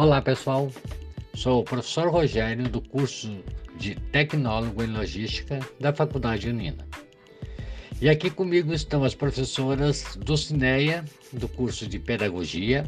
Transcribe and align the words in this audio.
Olá 0.00 0.22
pessoal, 0.22 0.70
sou 1.34 1.58
o 1.58 1.64
professor 1.64 2.08
Rogério 2.08 2.68
do 2.68 2.80
curso 2.80 3.42
de 3.76 3.96
Tecnólogo 3.96 4.80
em 4.80 4.86
Logística 4.86 5.58
da 5.80 5.92
Faculdade 5.92 6.48
Unina. 6.48 6.86
E 8.00 8.08
aqui 8.08 8.30
comigo 8.30 8.72
estão 8.72 9.02
as 9.02 9.16
professoras 9.16 10.16
Dulcineia, 10.24 11.04
do 11.32 11.48
curso 11.48 11.84
de 11.84 11.98
Pedagogia, 11.98 12.84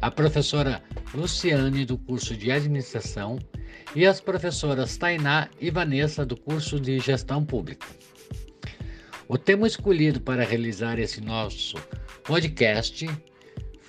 a 0.00 0.10
professora 0.10 0.82
Luciane, 1.12 1.84
do 1.84 1.98
curso 1.98 2.34
de 2.34 2.50
Administração, 2.50 3.38
e 3.94 4.06
as 4.06 4.18
professoras 4.18 4.96
Tainá 4.96 5.46
e 5.60 5.70
Vanessa, 5.70 6.24
do 6.24 6.38
curso 6.38 6.80
de 6.80 7.00
Gestão 7.00 7.44
Pública. 7.44 7.86
O 9.28 9.36
tema 9.36 9.66
escolhido 9.66 10.22
para 10.22 10.42
realizar 10.42 10.98
esse 10.98 11.20
nosso 11.20 11.76
podcast 12.24 13.06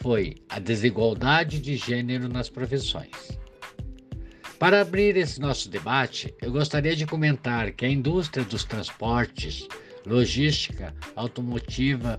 foi 0.02 0.36
a 0.50 0.60
desigualdade 0.60 1.60
de 1.60 1.78
gênero 1.78 2.28
nas 2.28 2.50
profissões. 2.50 3.40
Para 4.58 4.82
abrir 4.82 5.16
esse 5.16 5.40
nosso 5.40 5.70
debate, 5.70 6.34
eu 6.42 6.52
gostaria 6.52 6.96
de 6.96 7.06
comentar 7.06 7.72
que 7.72 7.86
a 7.86 7.90
indústria 7.90 8.44
dos 8.44 8.64
transportes, 8.64 9.68
logística, 10.06 10.94
automotiva 11.16 12.18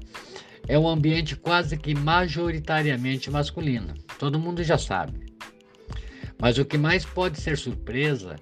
é 0.69 0.79
um 0.79 0.89
ambiente 0.89 1.37
quase 1.37 1.77
que 1.77 1.95
majoritariamente 1.95 3.31
masculino. 3.31 3.95
Todo 4.19 4.39
mundo 4.39 4.63
já 4.63 4.79
sabe. 4.79 5.33
Mas 6.41 6.59
o 6.59 6.65
que 6.65 6.79
mais 6.79 7.05
pode 7.05 7.41
ser 7.41 7.59
surpresa 7.59 8.37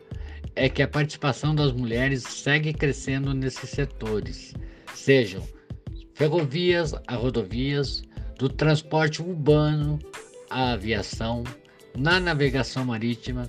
é 0.54 0.68
que 0.68 0.82
a 0.82 0.88
participação 0.88 1.54
das 1.54 1.72
mulheres 1.72 2.22
segue 2.24 2.72
crescendo 2.72 3.32
nesses 3.32 3.70
setores, 3.70 4.54
sejam 4.94 5.46
ferrovias 6.14 6.94
a 7.06 7.14
rodovias, 7.14 8.02
do 8.40 8.48
transporte 8.48 9.20
urbano 9.20 9.98
à 10.48 10.72
aviação, 10.72 11.44
na 11.94 12.18
navegação 12.18 12.86
marítima, 12.86 13.46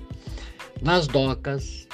nas 0.82 1.08
docas. 1.08 1.88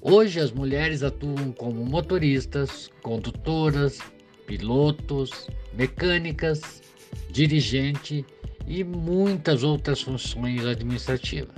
Hoje 0.00 0.40
as 0.40 0.50
mulheres 0.50 1.02
atuam 1.02 1.52
como 1.52 1.84
motoristas, 1.84 2.90
condutoras, 3.02 3.98
pilotos, 4.46 5.48
mecânicas, 5.74 6.80
dirigente 7.28 8.24
e 8.66 8.82
muitas 8.82 9.62
outras 9.62 10.00
funções 10.00 10.64
administrativas. 10.64 11.56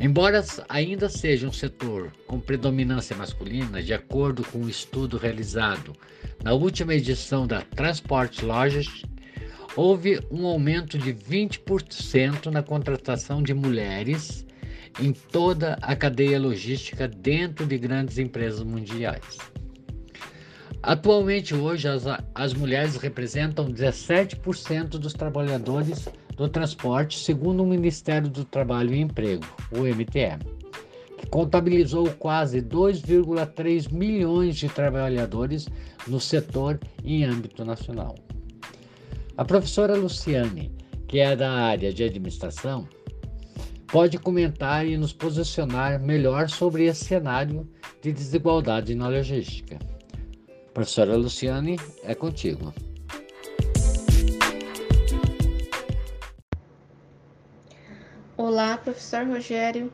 Embora 0.00 0.42
ainda 0.66 1.10
seja 1.10 1.46
um 1.46 1.52
setor 1.52 2.10
com 2.26 2.40
predominância 2.40 3.14
masculina, 3.14 3.82
de 3.82 3.92
acordo 3.92 4.42
com 4.44 4.60
um 4.60 4.68
estudo 4.68 5.18
realizado 5.18 5.92
na 6.44 6.52
última 6.52 6.94
edição 6.94 7.46
da 7.46 7.62
Transport 7.62 8.42
Logistics, 8.42 9.02
houve 9.74 10.20
um 10.30 10.46
aumento 10.46 10.98
de 10.98 11.12
20% 11.12 12.46
na 12.46 12.62
contratação 12.62 13.42
de 13.42 13.54
mulheres 13.54 14.46
em 15.00 15.10
toda 15.10 15.78
a 15.80 15.96
cadeia 15.96 16.38
logística 16.38 17.08
dentro 17.08 17.66
de 17.66 17.78
grandes 17.78 18.18
empresas 18.18 18.62
mundiais. 18.62 19.38
Atualmente, 20.82 21.54
hoje, 21.54 21.88
as, 21.88 22.04
as 22.34 22.52
mulheres 22.52 22.96
representam 22.96 23.72
17% 23.72 24.90
dos 24.98 25.14
trabalhadores 25.14 26.06
do 26.36 26.46
transporte, 26.46 27.18
segundo 27.18 27.62
o 27.62 27.66
Ministério 27.66 28.28
do 28.28 28.44
Trabalho 28.44 28.92
e 28.92 29.00
Emprego, 29.00 29.46
o 29.72 29.84
que 30.04 30.53
contabilizou 31.30 32.10
quase 32.18 32.60
2,3 32.60 33.92
milhões 33.92 34.56
de 34.56 34.68
trabalhadores 34.68 35.68
no 36.06 36.20
setor 36.20 36.78
em 37.04 37.24
âmbito 37.24 37.64
nacional. 37.64 38.14
A 39.36 39.44
professora 39.44 39.96
Luciane, 39.96 40.72
que 41.08 41.18
é 41.18 41.34
da 41.34 41.50
área 41.50 41.92
de 41.92 42.04
administração, 42.04 42.88
pode 43.86 44.18
comentar 44.18 44.86
e 44.86 44.96
nos 44.96 45.12
posicionar 45.12 46.00
melhor 46.00 46.48
sobre 46.48 46.86
esse 46.86 47.04
cenário 47.04 47.68
de 48.02 48.12
desigualdade 48.12 48.94
na 48.94 49.08
logística. 49.08 49.78
Professora 50.72 51.16
Luciane, 51.16 51.78
é 52.02 52.14
contigo. 52.14 52.74
Olá, 58.36 58.76
professor 58.76 59.24
Rogério. 59.26 59.92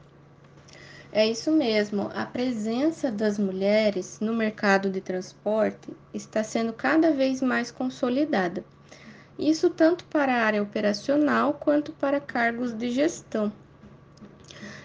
É 1.12 1.26
isso 1.26 1.50
mesmo, 1.50 2.08
a 2.14 2.24
presença 2.24 3.10
das 3.10 3.36
mulheres 3.36 4.20
no 4.20 4.32
mercado 4.32 4.88
de 4.88 5.00
transporte 5.00 5.88
está 6.14 6.44
sendo 6.44 6.72
cada 6.72 7.10
vez 7.10 7.42
mais 7.42 7.72
consolidada. 7.72 8.64
Isso 9.36 9.70
tanto 9.70 10.04
para 10.04 10.32
a 10.32 10.44
área 10.44 10.62
operacional 10.62 11.54
quanto 11.54 11.90
para 11.92 12.20
cargos 12.20 12.72
de 12.72 12.92
gestão. 12.92 13.52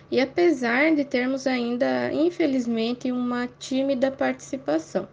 E 0.09 0.19
apesar 0.19 0.95
de 0.95 1.05
termos 1.05 1.45
ainda, 1.45 2.11
infelizmente, 2.11 3.11
uma 3.11 3.47
tímida 3.59 4.09
participação. 4.09 5.07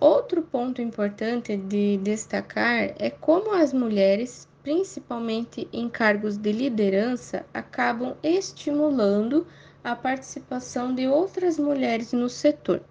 Outro 0.00 0.42
ponto 0.42 0.82
importante 0.82 1.56
de 1.56 1.96
destacar 1.98 2.92
é 2.98 3.08
como 3.08 3.54
as 3.54 3.72
mulheres, 3.72 4.48
principalmente 4.66 5.68
em 5.72 5.88
cargos 5.88 6.36
de 6.36 6.50
liderança, 6.50 7.46
acabam 7.54 8.16
estimulando 8.20 9.46
a 9.84 9.94
participação 9.94 10.92
de 10.92 11.06
outras 11.06 11.56
mulheres 11.56 12.12
no 12.12 12.28
setor. 12.28 12.82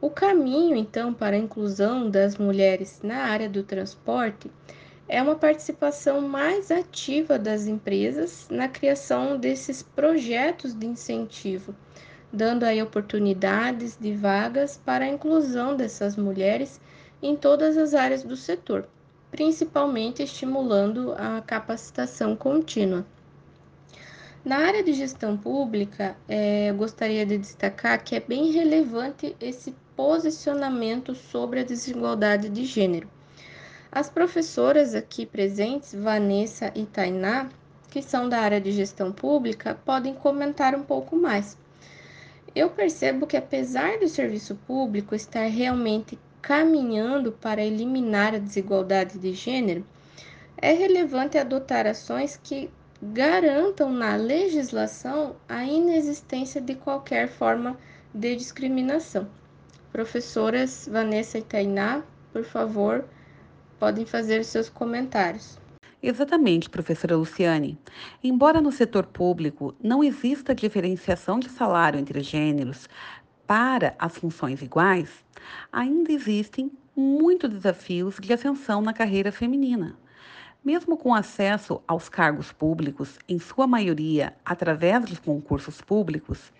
O 0.00 0.08
caminho, 0.08 0.76
então, 0.76 1.12
para 1.12 1.34
a 1.34 1.40
inclusão 1.40 2.08
das 2.08 2.36
mulheres 2.36 3.00
na 3.02 3.24
área 3.24 3.48
do 3.48 3.64
transporte 3.64 4.48
é 5.08 5.20
uma 5.20 5.34
participação 5.34 6.20
mais 6.20 6.70
ativa 6.70 7.36
das 7.36 7.66
empresas 7.66 8.46
na 8.48 8.68
criação 8.68 9.36
desses 9.36 9.82
projetos 9.82 10.72
de 10.72 10.86
incentivo 10.86 11.74
dando 12.32 12.64
aí 12.64 12.80
oportunidades 12.80 13.96
de 13.98 14.12
vagas 14.12 14.80
para 14.84 15.04
a 15.04 15.08
inclusão 15.08 15.76
dessas 15.76 16.16
mulheres 16.16 16.80
em 17.22 17.34
todas 17.34 17.76
as 17.76 17.94
áreas 17.94 18.22
do 18.22 18.36
setor, 18.36 18.86
principalmente 19.30 20.22
estimulando 20.22 21.12
a 21.12 21.40
capacitação 21.40 22.36
contínua. 22.36 23.06
Na 24.44 24.58
área 24.58 24.82
de 24.82 24.92
gestão 24.92 25.36
pública, 25.36 26.16
é, 26.28 26.72
gostaria 26.72 27.26
de 27.26 27.36
destacar 27.36 28.02
que 28.04 28.14
é 28.14 28.20
bem 28.20 28.52
relevante 28.52 29.34
esse 29.40 29.74
posicionamento 29.96 31.14
sobre 31.14 31.60
a 31.60 31.64
desigualdade 31.64 32.48
de 32.48 32.64
gênero. 32.64 33.08
As 33.90 34.08
professoras 34.08 34.94
aqui 34.94 35.26
presentes, 35.26 35.94
Vanessa 35.94 36.72
e 36.74 36.84
Tainá, 36.86 37.48
que 37.90 38.02
são 38.02 38.28
da 38.28 38.38
área 38.38 38.60
de 38.60 38.70
gestão 38.72 39.10
pública, 39.10 39.78
podem 39.84 40.14
comentar 40.14 40.74
um 40.74 40.82
pouco 40.82 41.16
mais 41.16 41.56
eu 42.56 42.70
percebo 42.70 43.26
que 43.26 43.36
apesar 43.36 43.98
do 43.98 44.08
serviço 44.08 44.54
público 44.66 45.14
estar 45.14 45.44
realmente 45.44 46.18
caminhando 46.42 47.32
para 47.32 47.64
eliminar 47.64 48.34
a 48.34 48.38
desigualdade 48.38 49.18
de 49.18 49.32
gênero, 49.32 49.84
é 50.56 50.72
relevante 50.72 51.36
adotar 51.36 51.86
ações 51.86 52.40
que 52.42 52.70
garantam 53.02 53.92
na 53.92 54.16
legislação 54.16 55.36
a 55.48 55.64
inexistência 55.64 56.60
de 56.60 56.74
qualquer 56.74 57.28
forma 57.28 57.76
de 58.14 58.34
discriminação. 58.36 59.28
Professoras 59.92 60.88
Vanessa 60.90 61.38
e 61.38 61.42
Tainá, 61.42 62.02
por 62.32 62.44
favor, 62.44 63.04
podem 63.78 64.06
fazer 64.06 64.44
seus 64.44 64.68
comentários. 64.68 65.58
Exatamente, 66.02 66.70
professora 66.70 67.16
Luciane. 67.16 67.78
Embora 68.22 68.60
no 68.60 68.70
setor 68.70 69.06
público 69.06 69.74
não 69.82 70.04
exista 70.04 70.54
diferenciação 70.54 71.38
de 71.38 71.48
salário 71.48 71.98
entre 71.98 72.20
gêneros 72.22 72.88
para 73.46 73.94
as 73.98 74.16
funções 74.16 74.60
iguais, 74.62 75.10
ainda 75.72 76.12
existem 76.12 76.70
muitos 76.96 77.50
desafios 77.50 78.16
de 78.20 78.32
ascensão 78.32 78.80
na 78.80 78.92
carreira 78.92 79.30
feminina. 79.30 79.96
Mesmo 80.64 80.96
com 80.96 81.14
acesso 81.14 81.80
aos 81.86 82.08
cargos 82.08 82.50
públicos, 82.50 83.18
em 83.28 83.38
sua 83.38 83.66
maioria 83.66 84.34
através 84.44 85.04
dos 85.04 85.18
concursos 85.20 85.80
públicos, 85.80 86.52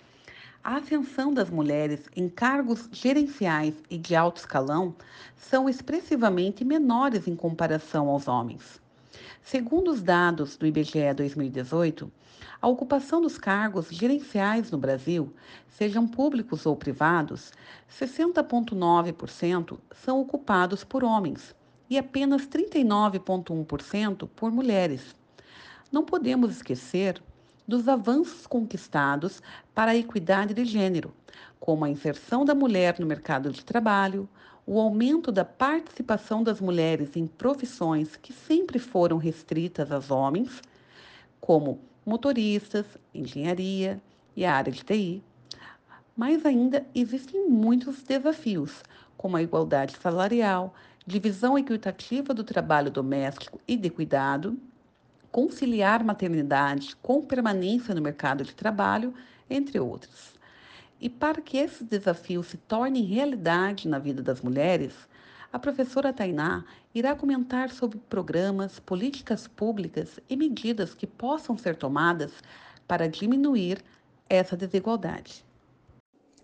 a 0.62 0.76
ascensão 0.76 1.32
das 1.32 1.48
mulheres 1.48 2.08
em 2.14 2.28
cargos 2.28 2.88
gerenciais 2.92 3.74
e 3.88 3.96
de 3.96 4.14
alto 4.14 4.38
escalão 4.38 4.94
são 5.36 5.68
expressivamente 5.68 6.64
menores 6.64 7.26
em 7.26 7.36
comparação 7.36 8.08
aos 8.08 8.28
homens. 8.28 8.80
Segundo 9.42 9.92
os 9.92 10.02
dados 10.02 10.56
do 10.56 10.66
IBGE 10.66 11.14
2018, 11.14 12.10
a 12.60 12.68
ocupação 12.68 13.20
dos 13.20 13.38
cargos 13.38 13.88
gerenciais 13.88 14.70
no 14.70 14.78
Brasil, 14.78 15.32
sejam 15.68 16.06
públicos 16.06 16.66
ou 16.66 16.76
privados, 16.76 17.52
60,9% 17.90 19.78
são 19.92 20.20
ocupados 20.20 20.82
por 20.84 21.04
homens 21.04 21.54
e 21.88 21.98
apenas 21.98 22.46
39,1% 22.46 24.28
por 24.34 24.50
mulheres. 24.50 25.14
Não 25.90 26.04
podemos 26.04 26.50
esquecer 26.50 27.22
dos 27.66 27.88
avanços 27.88 28.46
conquistados 28.46 29.42
para 29.74 29.92
a 29.92 29.96
equidade 29.96 30.54
de 30.54 30.64
gênero, 30.64 31.12
como 31.58 31.84
a 31.84 31.90
inserção 31.90 32.44
da 32.44 32.54
mulher 32.54 32.98
no 32.98 33.06
mercado 33.06 33.50
de 33.50 33.64
trabalho, 33.64 34.28
o 34.66 34.80
aumento 34.80 35.30
da 35.30 35.44
participação 35.44 36.42
das 36.42 36.60
mulheres 36.60 37.16
em 37.16 37.26
profissões 37.26 38.16
que 38.16 38.32
sempre 38.32 38.78
foram 38.78 39.16
restritas 39.16 39.92
aos 39.92 40.10
homens, 40.10 40.60
como 41.40 41.80
motoristas, 42.06 42.86
engenharia 43.12 44.00
e 44.36 44.44
a 44.44 44.54
área 44.54 44.72
de 44.72 44.84
TI. 44.84 45.22
Mas 46.16 46.46
ainda 46.46 46.86
existem 46.94 47.48
muitos 47.48 48.02
desafios, 48.02 48.84
como 49.16 49.36
a 49.36 49.42
igualdade 49.42 49.96
salarial, 50.00 50.72
divisão 51.04 51.58
equitativa 51.58 52.32
do 52.32 52.44
trabalho 52.44 52.90
doméstico 52.90 53.60
e 53.66 53.76
de 53.76 53.90
cuidado, 53.90 54.56
conciliar 55.32 56.02
maternidade 56.04 56.96
com 57.02 57.20
permanência 57.20 57.94
no 57.94 58.00
mercado 58.00 58.44
de 58.44 58.54
trabalho, 58.54 59.12
entre 59.50 59.78
outros. 59.78 60.34
E 61.00 61.10
para 61.10 61.42
que 61.42 61.58
esses 61.58 61.82
desafios 61.82 62.46
se 62.46 62.56
tornem 62.56 63.04
realidade 63.04 63.86
na 63.86 63.98
vida 63.98 64.22
das 64.22 64.40
mulheres, 64.40 64.94
a 65.52 65.58
professora 65.58 66.12
Tainá 66.12 66.64
irá 66.94 67.14
comentar 67.14 67.70
sobre 67.70 67.98
programas, 68.08 68.78
políticas 68.78 69.46
públicas 69.46 70.20
e 70.28 70.36
medidas 70.36 70.94
que 70.94 71.06
possam 71.06 71.56
ser 71.56 71.76
tomadas 71.76 72.32
para 72.86 73.08
diminuir 73.08 73.82
essa 74.28 74.56
desigualdade. 74.56 75.44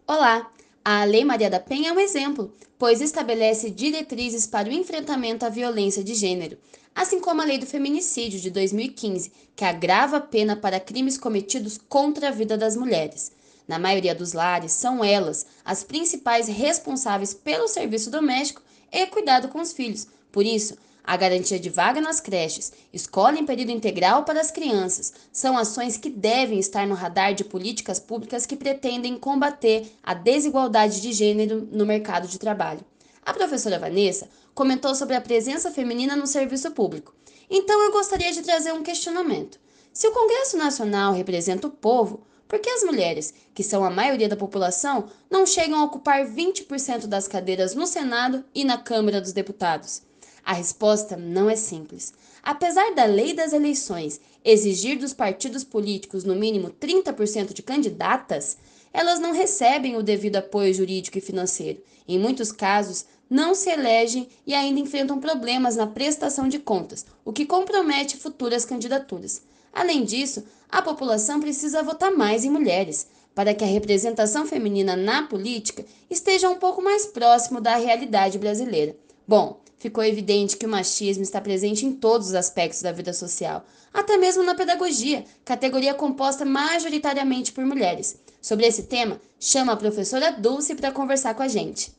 Olá! 0.06 0.50
A 0.84 1.04
Lei 1.04 1.24
Maria 1.24 1.48
da 1.48 1.60
Penha 1.60 1.90
é 1.90 1.92
um 1.92 2.00
exemplo, 2.00 2.52
pois 2.76 3.00
estabelece 3.00 3.70
diretrizes 3.70 4.48
para 4.48 4.68
o 4.68 4.72
enfrentamento 4.72 5.46
à 5.46 5.48
violência 5.48 6.02
de 6.02 6.12
gênero, 6.12 6.58
assim 6.92 7.20
como 7.20 7.40
a 7.40 7.44
Lei 7.44 7.56
do 7.56 7.66
Feminicídio 7.66 8.40
de 8.40 8.50
2015, 8.50 9.32
que 9.54 9.64
agrava 9.64 10.16
a 10.16 10.20
pena 10.20 10.56
para 10.56 10.80
crimes 10.80 11.16
cometidos 11.16 11.78
contra 11.88 12.28
a 12.28 12.32
vida 12.32 12.58
das 12.58 12.76
mulheres. 12.76 13.30
Na 13.68 13.78
maioria 13.78 14.14
dos 14.14 14.32
lares, 14.32 14.72
são 14.72 15.04
elas 15.04 15.46
as 15.64 15.84
principais 15.84 16.48
responsáveis 16.48 17.32
pelo 17.32 17.68
serviço 17.68 18.10
doméstico 18.10 18.60
e 18.92 19.06
cuidado 19.06 19.48
com 19.48 19.60
os 19.60 19.72
filhos. 19.72 20.06
Por 20.30 20.44
isso, 20.44 20.76
a 21.04 21.16
garantia 21.16 21.58
de 21.58 21.68
vaga 21.68 22.00
nas 22.00 22.20
creches, 22.20 22.72
escola 22.92 23.38
em 23.38 23.44
período 23.44 23.72
integral 23.72 24.24
para 24.24 24.40
as 24.40 24.50
crianças, 24.50 25.12
são 25.32 25.58
ações 25.58 25.96
que 25.96 26.08
devem 26.08 26.58
estar 26.58 26.86
no 26.86 26.94
radar 26.94 27.34
de 27.34 27.42
políticas 27.44 27.98
públicas 27.98 28.46
que 28.46 28.54
pretendem 28.54 29.18
combater 29.18 29.90
a 30.02 30.14
desigualdade 30.14 31.00
de 31.00 31.12
gênero 31.12 31.68
no 31.72 31.84
mercado 31.84 32.28
de 32.28 32.38
trabalho. 32.38 32.84
A 33.24 33.32
professora 33.32 33.78
Vanessa 33.78 34.28
comentou 34.54 34.94
sobre 34.94 35.16
a 35.16 35.20
presença 35.20 35.70
feminina 35.70 36.14
no 36.14 36.26
serviço 36.26 36.70
público. 36.70 37.14
Então 37.50 37.82
eu 37.82 37.92
gostaria 37.92 38.32
de 38.32 38.42
trazer 38.42 38.72
um 38.72 38.82
questionamento. 38.82 39.58
Se 39.92 40.06
o 40.06 40.12
Congresso 40.12 40.56
Nacional 40.56 41.12
representa 41.12 41.66
o 41.66 41.70
povo, 41.70 42.24
por 42.52 42.58
que 42.58 42.68
as 42.68 42.84
mulheres, 42.84 43.32
que 43.54 43.62
são 43.62 43.82
a 43.82 43.88
maioria 43.88 44.28
da 44.28 44.36
população, 44.36 45.08
não 45.30 45.46
chegam 45.46 45.80
a 45.80 45.84
ocupar 45.84 46.26
20% 46.26 47.06
das 47.06 47.26
cadeiras 47.26 47.74
no 47.74 47.86
Senado 47.86 48.44
e 48.54 48.62
na 48.62 48.76
Câmara 48.76 49.22
dos 49.22 49.32
Deputados? 49.32 50.02
A 50.44 50.52
resposta 50.52 51.16
não 51.16 51.48
é 51.48 51.56
simples. 51.56 52.12
Apesar 52.42 52.94
da 52.94 53.06
lei 53.06 53.32
das 53.32 53.54
eleições 53.54 54.20
exigir 54.44 54.98
dos 54.98 55.14
partidos 55.14 55.64
políticos 55.64 56.24
no 56.24 56.34
mínimo 56.34 56.68
30% 56.68 57.54
de 57.54 57.62
candidatas, 57.62 58.58
elas 58.92 59.18
não 59.18 59.32
recebem 59.32 59.96
o 59.96 60.02
devido 60.02 60.36
apoio 60.36 60.74
jurídico 60.74 61.16
e 61.16 61.22
financeiro. 61.22 61.82
Em 62.06 62.18
muitos 62.18 62.52
casos, 62.52 63.06
não 63.30 63.54
se 63.54 63.70
elegem 63.70 64.28
e 64.46 64.52
ainda 64.52 64.78
enfrentam 64.78 65.18
problemas 65.18 65.76
na 65.76 65.86
prestação 65.86 66.46
de 66.46 66.58
contas, 66.58 67.06
o 67.24 67.32
que 67.32 67.46
compromete 67.46 68.18
futuras 68.18 68.66
candidaturas. 68.66 69.40
Além 69.72 70.04
disso, 70.04 70.44
a 70.68 70.82
população 70.82 71.40
precisa 71.40 71.82
votar 71.82 72.12
mais 72.12 72.44
em 72.44 72.50
mulheres, 72.50 73.06
para 73.34 73.54
que 73.54 73.64
a 73.64 73.66
representação 73.66 74.46
feminina 74.46 74.94
na 74.94 75.22
política 75.22 75.84
esteja 76.10 76.50
um 76.50 76.56
pouco 76.56 76.82
mais 76.82 77.06
próximo 77.06 77.60
da 77.60 77.76
realidade 77.76 78.38
brasileira. 78.38 78.94
Bom, 79.26 79.60
ficou 79.78 80.04
evidente 80.04 80.56
que 80.56 80.66
o 80.66 80.68
machismo 80.68 81.22
está 81.22 81.40
presente 81.40 81.86
em 81.86 81.92
todos 81.92 82.28
os 82.28 82.34
aspectos 82.34 82.82
da 82.82 82.92
vida 82.92 83.12
social, 83.12 83.64
até 83.92 84.16
mesmo 84.16 84.42
na 84.42 84.54
pedagogia, 84.54 85.24
categoria 85.44 85.94
composta 85.94 86.44
majoritariamente 86.44 87.52
por 87.52 87.64
mulheres. 87.64 88.20
Sobre 88.40 88.66
esse 88.66 88.84
tema, 88.84 89.20
chama 89.40 89.72
a 89.72 89.76
professora 89.76 90.32
Dulce 90.32 90.74
para 90.74 90.92
conversar 90.92 91.34
com 91.34 91.42
a 91.42 91.48
gente. 91.48 91.92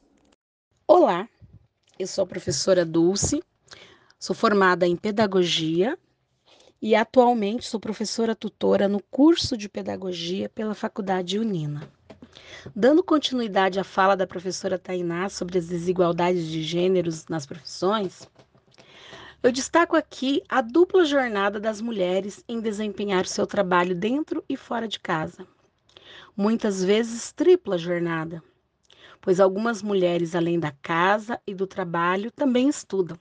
Olá, 0.88 1.28
eu 1.98 2.06
sou 2.06 2.24
a 2.24 2.28
professora 2.28 2.86
Dulce, 2.86 3.42
sou 4.20 4.36
formada 4.36 4.86
em 4.86 4.96
pedagogia 4.96 5.98
e 6.84 6.96
atualmente 6.96 7.66
sou 7.66 7.80
professora 7.80 8.36
tutora 8.36 8.90
no 8.90 9.02
curso 9.02 9.56
de 9.56 9.70
pedagogia 9.70 10.50
pela 10.50 10.76
Faculdade 10.76 11.40
Unina. 11.40 11.90
Dando 12.76 13.02
continuidade 13.02 13.80
à 13.80 13.86
fala 13.86 14.18
da 14.18 14.28
professora 14.28 14.78
Tainá 14.78 15.30
sobre 15.30 15.58
as 15.58 15.66
desigualdades 15.66 16.46
de 16.46 16.62
gêneros 16.62 17.26
nas 17.30 17.46
profissões, 17.46 18.30
eu 19.42 19.50
destaco 19.50 19.96
aqui 19.96 20.44
a 20.50 20.60
dupla 20.60 21.06
jornada 21.06 21.58
das 21.58 21.80
mulheres 21.80 22.44
em 22.50 22.60
desempenhar 22.60 23.26
seu 23.28 23.48
trabalho 23.48 23.96
dentro 23.96 24.44
e 24.50 24.58
fora 24.58 24.86
de 24.86 25.00
casa. 25.00 25.48
Muitas 26.36 26.84
vezes 26.84 27.32
tripla 27.32 27.78
jornada, 27.78 28.44
pois 29.22 29.40
algumas 29.40 29.82
mulheres, 29.82 30.36
além 30.36 30.60
da 30.60 30.74
casa 30.82 31.40
e 31.48 31.54
do 31.56 31.66
trabalho, 31.66 32.30
também 32.30 32.68
estudam. 32.68 33.18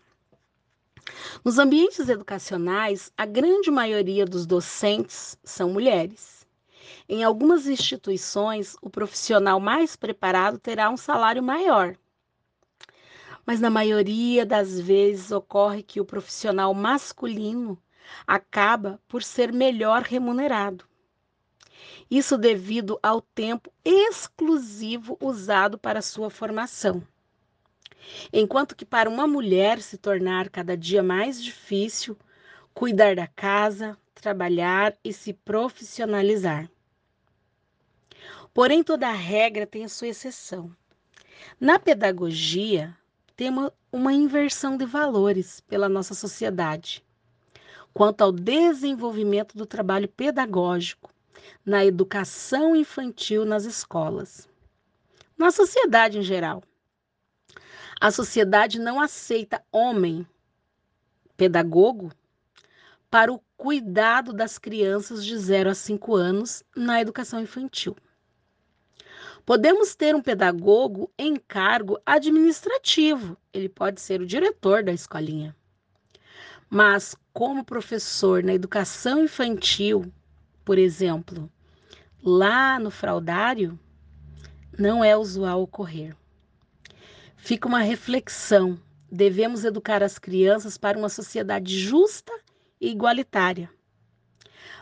Nos 1.45 1.59
ambientes 1.59 2.09
educacionais, 2.09 3.13
a 3.17 3.27
grande 3.27 3.71
maioria 3.71 4.25
dos 4.25 4.47
docentes 4.47 5.37
são 5.43 5.71
mulheres. 5.71 6.47
Em 7.09 7.25
algumas 7.25 7.67
instituições, 7.67 8.77
o 8.81 8.89
profissional 8.89 9.59
mais 9.59 9.97
preparado 9.97 10.59
terá 10.59 10.89
um 10.89 10.97
salário 10.97 11.43
maior. 11.43 11.97
Mas 13.45 13.61
na 13.61 13.71
maioria 13.71 14.47
das 14.47 14.81
vezes 14.81 15.33
ocorre 15.33 15.83
que 15.83 16.01
o 16.01 16.05
profissional 16.05 16.73
masculino 16.73 17.77
acaba 18.27 19.01
por 19.09 19.23
ser 19.23 19.53
melhor 19.53 20.03
remunerado. 20.03 20.85
Isso 22.11 22.39
devido 22.39 22.99
ao 23.03 23.21
tempo 23.21 23.73
exclusivo 23.85 25.17
usado 25.21 25.77
para 25.79 26.03
sua 26.03 26.31
formação. 26.31 27.03
Enquanto 28.33 28.77
que 28.77 28.85
para 28.85 29.09
uma 29.09 29.27
mulher 29.27 29.81
se 29.81 29.97
tornar 29.99 30.49
cada 30.49 30.77
dia 30.77 31.03
mais 31.03 31.43
difícil 31.43 32.17
cuidar 32.75 33.17
da 33.17 33.27
casa, 33.27 33.97
trabalhar 34.15 34.97
e 35.05 35.13
se 35.13 35.33
profissionalizar. 35.33 36.71
Porém, 38.55 38.83
toda 38.83 39.11
regra 39.11 39.67
tem 39.67 39.87
sua 39.89 40.09
exceção. 40.09 40.75
Na 41.61 41.79
pedagogia, 41.79 42.97
temos 43.37 43.71
uma 43.91 44.13
inversão 44.13 44.77
de 44.77 44.85
valores 44.85 45.61
pela 45.61 45.89
nossa 45.89 46.15
sociedade 46.15 47.03
quanto 47.93 48.23
ao 48.23 48.33
desenvolvimento 48.33 49.57
do 49.57 49.67
trabalho 49.67 50.09
pedagógico 50.09 51.11
na 51.65 51.85
educação 51.85 52.75
infantil 52.75 53.45
nas 53.45 53.65
escolas. 53.65 54.49
Na 55.37 55.51
sociedade 55.51 56.19
em 56.19 56.23
geral, 56.23 56.63
a 58.03 58.11
sociedade 58.11 58.81
não 58.81 59.01
aceita 59.01 59.63
homem 59.71 60.27
pedagogo 61.37 62.11
para 63.09 63.33
o 63.33 63.41
cuidado 63.57 64.33
das 64.33 64.59
crianças 64.59 65.25
de 65.25 65.39
0 65.39 65.71
a 65.71 65.75
5 65.77 66.17
anos 66.17 66.65
na 66.75 67.01
educação 67.01 67.41
infantil. 67.41 67.97
Podemos 69.47 69.95
ter 69.95 70.17
um 70.17 70.21
pedagogo 70.21 71.13
em 71.17 71.37
cargo 71.37 71.97
administrativo, 72.05 73.37
ele 73.53 73.69
pode 73.69 74.01
ser 74.01 74.21
o 74.21 74.27
diretor 74.27 74.83
da 74.83 74.93
escolinha. 74.93 75.55
Mas, 76.69 77.15
como 77.33 77.65
professor 77.65 78.43
na 78.43 78.53
educação 78.53 79.23
infantil, 79.23 80.13
por 80.65 80.77
exemplo, 80.77 81.49
lá 82.21 82.81
no 82.81 82.91
fraudário, 82.91 83.79
não 84.77 85.05
é 85.05 85.17
usual 85.17 85.63
ocorrer. 85.63 86.17
Fica 87.45 87.67
uma 87.67 87.81
reflexão: 87.81 88.81
devemos 89.11 89.65
educar 89.65 90.01
as 90.01 90.17
crianças 90.17 90.79
para 90.79 90.97
uma 90.97 91.09
sociedade 91.09 91.77
justa 91.77 92.33
e 92.81 92.89
igualitária. 92.89 93.69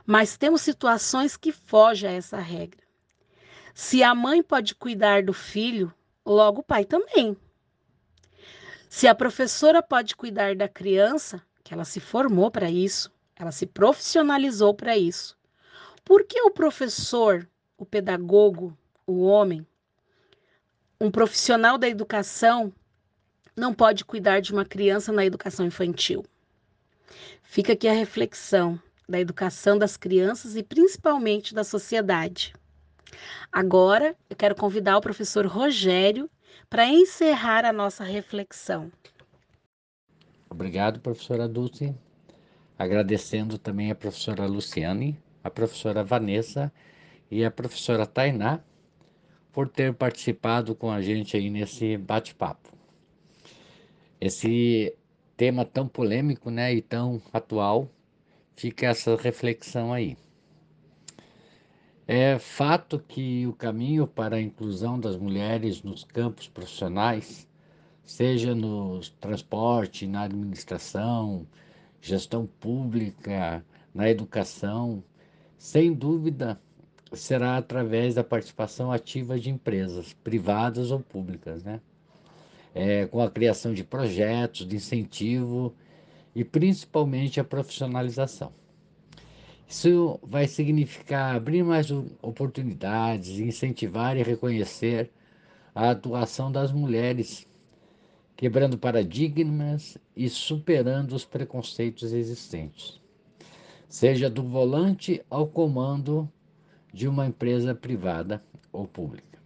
Mas 0.05 0.37
temos 0.37 0.61
situações 0.61 1.39
que 1.39 1.53
fogem 1.53 2.11
a 2.11 2.13
essa 2.13 2.37
regra. 2.37 2.83
Se 3.73 4.03
a 4.03 4.15
mãe 4.15 4.43
pode 4.43 4.75
cuidar 4.75 5.23
do 5.23 5.33
filho, 5.33 5.91
logo 6.23 6.61
o 6.61 6.63
pai 6.63 6.85
também. 6.85 7.35
Se 8.91 9.09
a 9.09 9.15
professora 9.15 9.83
pode 9.83 10.15
cuidar 10.15 10.55
da 10.55 10.69
criança, 10.69 11.43
que 11.65 11.73
ela 11.73 11.87
se 11.87 11.99
formou 11.99 12.51
para 12.51 12.71
isso, 12.71 13.11
ela 13.37 13.53
se 13.53 13.65
profissionalizou 13.65 14.75
para 14.75 14.99
isso. 14.99 15.35
Por 16.05 16.25
que 16.25 16.43
o 16.43 16.51
professor, 16.51 17.49
o 17.79 17.87
pedagogo, 17.87 18.77
o 19.07 19.23
homem, 19.23 19.67
um 21.01 21.11
profissional 21.11 21.79
da 21.79 21.89
educação 21.89 22.73
não 23.57 23.73
pode 23.73 24.05
cuidar 24.05 24.41
de 24.41 24.53
uma 24.53 24.65
criança 24.65 25.11
na 25.11 25.25
educação 25.25 25.65
infantil? 25.65 26.25
Fica 27.43 27.73
aqui 27.73 27.89
a 27.89 27.93
reflexão 27.93 28.81
da 29.09 29.19
educação 29.19 29.79
das 29.79 29.97
crianças 29.97 30.55
e 30.57 30.63
principalmente 30.63 31.55
da 31.55 31.65
sociedade. 31.65 32.53
Agora, 33.51 34.15
eu 34.29 34.37
quero 34.37 34.55
convidar 34.55 34.99
o 34.99 35.01
professor 35.01 35.47
Rogério 35.47 36.31
para 36.69 36.87
encerrar 36.87 37.65
a 37.65 37.73
nossa 37.73 38.05
reflexão. 38.05 38.93
Obrigado, 40.49 41.01
professora 41.01 41.49
Dulce. 41.49 41.95
agradecendo 42.79 43.59
também 43.59 43.91
a 43.91 43.95
professora 43.95 44.47
Luciane, 44.47 45.19
a 45.43 45.51
professora 45.51 46.05
Vanessa 46.05 46.73
e 47.31 47.45
a 47.45 47.51
professora 47.51 48.07
Tainá 48.07 48.61
por 49.53 49.69
ter 49.69 49.95
participado 49.95 50.75
com 50.75 50.91
a 50.91 51.01
gente 51.01 51.37
aí 51.37 51.51
nesse 51.51 51.97
bate-papo. 51.97 52.71
Esse 54.21 54.95
tema 55.37 55.65
tão 55.65 55.89
polêmico, 55.89 56.51
né, 56.51 56.75
e 56.75 56.83
tão 56.83 57.21
atual, 57.33 57.91
fica 58.55 58.87
essa 58.87 59.17
reflexão 59.17 59.93
aí. 59.93 60.17
É 62.07 62.39
fato 62.39 62.99
que 62.99 63.47
o 63.47 63.53
caminho 63.53 64.07
para 64.07 64.37
a 64.37 64.41
inclusão 64.41 64.99
das 64.99 65.17
mulheres 65.17 65.83
nos 65.83 66.05
campos 66.05 66.49
profissionais, 66.49 67.49
seja 68.05 68.55
no 68.55 69.01
transporte, 69.21 70.07
na 70.07 70.23
administração, 70.23 71.47
gestão 72.01 72.47
pública, 72.47 73.65
na 73.95 74.11
educação, 74.11 75.05
sem 75.57 75.95
dúvida 75.95 76.61
será 77.13 77.57
através 77.57 78.15
da 78.15 78.25
participação 78.25 78.93
ativa 78.93 79.39
de 79.39 79.51
empresas, 79.51 80.13
privadas 80.13 80.91
ou 80.91 81.01
públicas, 81.01 81.63
né? 81.63 81.81
É, 82.73 83.07
com 83.07 83.21
a 83.21 83.31
criação 83.31 83.75
de 83.75 83.83
projetos 83.83 84.67
de 84.67 84.77
incentivo 84.77 85.75
e 86.35 86.45
principalmente 86.45 87.41
a 87.41 87.45
profissionalização. 87.45 88.53
Isso 89.69 90.19
vai 90.23 90.47
significar 90.47 91.35
abrir 91.35 91.65
mais 91.65 91.91
oportunidades, 92.23 93.39
incentivar 93.39 94.17
e 94.17 94.23
reconhecer 94.23 95.11
a 95.75 95.91
atuação 95.91 96.51
das 96.51 96.73
mulheres, 96.73 97.47
quebrando 98.37 98.79
paradigmas 98.79 99.97
e 100.17 100.29
superando 100.29 101.13
os 101.13 101.25
preconceitos 101.25 102.13
existentes, 102.13 103.01
seja 103.89 104.29
do 104.29 104.43
volante 104.43 105.25
ao 105.31 105.47
comando 105.47 106.29
de 106.93 107.09
uma 107.09 107.27
empresa 107.27 107.75
privada 107.75 108.43
ou 108.73 108.87
pública. 108.87 109.39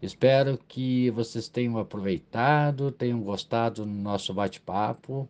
Espero 0.00 0.58
que 0.68 1.10
vocês 1.10 1.48
tenham 1.48 1.78
aproveitado, 1.78 2.92
tenham 2.92 3.20
gostado 3.20 3.84
do 3.84 3.90
nosso 3.90 4.32
bate-papo. 4.34 5.28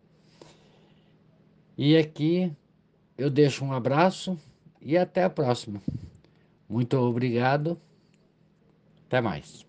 E 1.77 1.95
aqui 1.97 2.51
eu 3.17 3.29
deixo 3.29 3.63
um 3.63 3.71
abraço 3.71 4.37
e 4.81 4.97
até 4.97 5.23
a 5.23 5.29
próxima. 5.29 5.81
Muito 6.67 6.97
obrigado. 6.97 7.79
Até 9.07 9.21
mais. 9.21 9.66